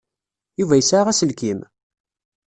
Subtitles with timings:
[0.59, 1.59] Yuba yesɛa aselkim?